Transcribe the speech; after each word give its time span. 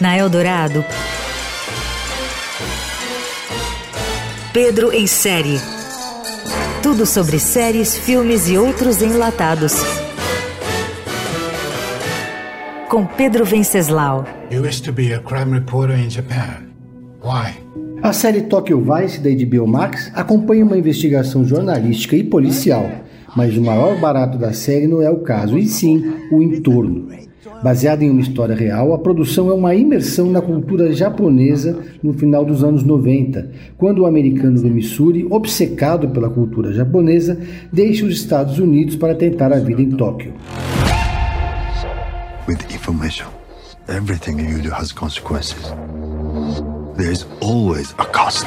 Na 0.00 0.16
Eldorado, 0.16 0.84
Pedro 4.52 4.92
em 4.92 5.06
série. 5.06 5.60
Tudo 6.82 7.04
sobre 7.04 7.38
séries, 7.38 7.94
filmes 7.94 8.48
e 8.48 8.56
outros 8.56 9.02
enlatados. 9.02 9.74
Com 12.88 13.04
Pedro 13.04 13.44
Venceslau. 13.44 14.24
You 14.50 14.66
used 14.66 14.84
to 14.84 14.92
be 14.92 15.12
a 15.12 15.18
crime 15.18 15.52
reporter 15.52 15.98
in 15.98 16.08
Japan. 16.08 16.62
Why? 17.22 17.54
A 18.02 18.12
série 18.12 18.42
Tokyo 18.42 18.80
Vice 18.80 19.18
da 19.18 19.28
HBO 19.28 19.66
Max 19.66 20.10
acompanha 20.14 20.64
uma 20.64 20.78
investigação 20.78 21.44
jornalística 21.44 22.16
e 22.16 22.22
policial, 22.22 22.90
mas 23.36 23.56
o 23.56 23.62
maior 23.62 24.00
barato 24.00 24.38
da 24.38 24.52
série 24.52 24.86
não 24.86 25.02
é 25.02 25.10
o 25.10 25.18
caso, 25.18 25.58
e 25.58 25.66
sim 25.66 26.02
o 26.30 26.42
entorno. 26.42 27.08
Baseada 27.62 28.04
em 28.04 28.10
uma 28.10 28.20
história 28.20 28.54
real, 28.54 28.92
a 28.92 28.98
produção 28.98 29.50
é 29.50 29.54
uma 29.54 29.74
imersão 29.74 30.30
na 30.30 30.40
cultura 30.40 30.92
japonesa 30.92 31.78
no 32.02 32.12
final 32.12 32.44
dos 32.44 32.62
anos 32.62 32.82
90, 32.82 33.50
quando 33.78 34.00
o 34.00 34.06
americano 34.06 34.60
do 34.60 34.68
Missouri, 34.68 35.26
obcecado 35.30 36.08
pela 36.08 36.28
cultura 36.28 36.72
japonesa, 36.72 37.38
deixa 37.72 38.04
os 38.04 38.14
Estados 38.14 38.58
Unidos 38.58 38.96
para 38.96 39.14
tentar 39.14 39.52
a 39.52 39.58
vida 39.58 39.82
em 39.82 39.90
Tóquio. 39.90 40.32
With 42.48 42.58
information, 42.72 43.26
everything 43.88 44.38
you 44.38 44.62
do 44.62 44.70
has 44.72 44.92
consequences. 44.92 45.72
There 46.96 47.10
is 47.10 47.26
always 47.40 47.94
a 47.98 48.04
cost. 48.04 48.46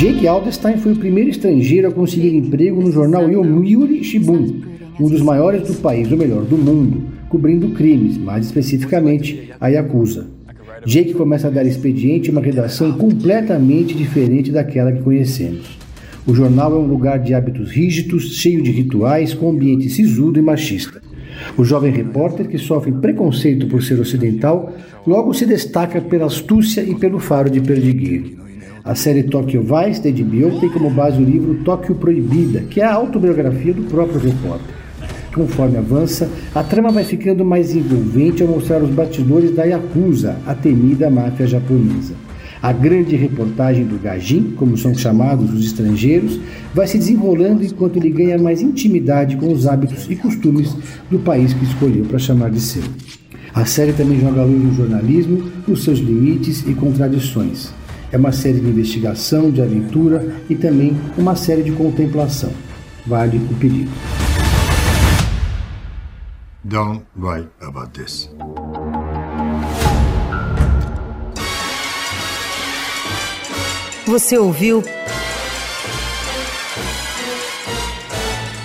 Jake 0.00 0.26
Alderstein 0.26 0.78
foi 0.78 0.92
o 0.92 0.96
primeiro 0.96 1.28
estrangeiro 1.28 1.86
a 1.86 1.92
conseguir 1.92 2.34
emprego 2.34 2.80
no 2.80 2.90
jornal 2.90 3.30
Yomiuri 3.30 4.02
Shimbun, 4.02 4.62
um 4.98 5.10
dos 5.10 5.20
maiores 5.20 5.68
do 5.68 5.74
país, 5.74 6.10
ou 6.10 6.16
melhor, 6.16 6.42
do 6.42 6.56
mundo, 6.56 7.02
cobrindo 7.28 7.68
crimes, 7.72 8.16
mais 8.16 8.46
especificamente 8.46 9.50
a 9.60 9.68
Yakuza. 9.68 10.26
Jake 10.86 11.12
começa 11.12 11.48
a 11.48 11.50
dar 11.50 11.66
expediente 11.66 12.30
uma 12.30 12.40
redação 12.40 12.92
completamente 12.92 13.92
diferente 13.92 14.50
daquela 14.50 14.90
que 14.90 15.02
conhecemos. 15.02 15.78
O 16.26 16.34
jornal 16.34 16.74
é 16.74 16.78
um 16.78 16.86
lugar 16.86 17.18
de 17.18 17.34
hábitos 17.34 17.70
rígidos, 17.70 18.38
cheio 18.38 18.62
de 18.62 18.70
rituais, 18.70 19.34
com 19.34 19.50
ambiente 19.50 19.90
sisudo 19.90 20.38
e 20.38 20.42
machista. 20.42 21.02
O 21.58 21.62
jovem 21.62 21.92
repórter, 21.92 22.48
que 22.48 22.56
sofre 22.56 22.90
preconceito 22.90 23.66
por 23.66 23.82
ser 23.82 24.00
ocidental, 24.00 24.74
logo 25.06 25.34
se 25.34 25.44
destaca 25.44 26.00
pela 26.00 26.24
astúcia 26.24 26.80
e 26.80 26.94
pelo 26.94 27.18
faro 27.18 27.50
de 27.50 27.60
perdigueiro. 27.60 28.40
A 28.82 28.94
série 28.94 29.24
Tokyo 29.24 29.62
Vice, 29.62 30.00
da 30.00 30.10
HBO, 30.10 30.58
tem 30.58 30.70
como 30.70 30.88
base 30.88 31.20
o 31.20 31.24
livro 31.24 31.56
Tóquio 31.64 31.94
Proibida, 31.94 32.60
que 32.62 32.80
é 32.80 32.84
a 32.84 32.94
autobiografia 32.94 33.74
do 33.74 33.82
próprio 33.82 34.18
repórter. 34.18 34.74
Conforme 35.34 35.76
avança, 35.76 36.30
a 36.54 36.62
trama 36.62 36.90
vai 36.90 37.04
ficando 37.04 37.44
mais 37.44 37.74
envolvente 37.74 38.42
ao 38.42 38.48
mostrar 38.48 38.82
os 38.82 38.88
bastidores 38.88 39.54
da 39.54 39.64
Yakuza, 39.64 40.36
a 40.46 40.54
temida 40.54 41.10
máfia 41.10 41.46
japonesa. 41.46 42.14
A 42.62 42.72
grande 42.72 43.16
reportagem 43.16 43.84
do 43.84 43.98
Gajin, 43.98 44.54
como 44.56 44.76
são 44.78 44.94
chamados 44.94 45.52
os 45.52 45.64
estrangeiros, 45.64 46.40
vai 46.74 46.86
se 46.86 46.96
desenrolando 46.96 47.62
enquanto 47.62 47.98
ele 47.98 48.10
ganha 48.10 48.38
mais 48.38 48.62
intimidade 48.62 49.36
com 49.36 49.52
os 49.52 49.66
hábitos 49.66 50.10
e 50.10 50.16
costumes 50.16 50.74
do 51.10 51.18
país 51.18 51.52
que 51.52 51.64
escolheu 51.64 52.06
para 52.06 52.18
chamar 52.18 52.50
de 52.50 52.60
seu. 52.60 52.82
A 53.54 53.66
série 53.66 53.92
também 53.92 54.20
joga 54.20 54.42
luz 54.42 54.62
no 54.62 54.74
jornalismo, 54.74 55.42
nos 55.68 55.84
seus 55.84 55.98
limites 55.98 56.66
e 56.66 56.72
contradições. 56.72 57.79
É 58.12 58.16
uma 58.16 58.32
série 58.32 58.58
de 58.60 58.68
investigação, 58.68 59.50
de 59.50 59.62
aventura 59.62 60.34
e 60.48 60.54
também 60.56 60.96
uma 61.16 61.36
série 61.36 61.62
de 61.62 61.72
contemplação. 61.72 62.50
Vale 63.06 63.38
o 63.38 63.54
pedido. 63.54 63.90
Don't 66.64 67.04
write 67.16 67.48
about 67.60 67.90
this. 67.92 68.28
Você 74.06 74.36
ouviu 74.36 74.82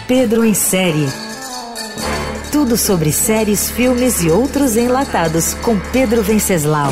Pedro 0.08 0.44
em 0.44 0.54
série. 0.54 1.08
Tudo 2.52 2.78
sobre 2.78 3.12
séries, 3.12 3.70
filmes 3.70 4.24
e 4.24 4.30
outros 4.30 4.76
enlatados 4.76 5.54
com 5.56 5.80
Pedro 5.92 6.24
Venceslau. 6.24 6.92